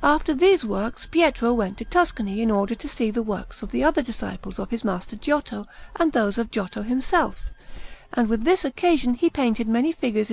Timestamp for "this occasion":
8.44-9.14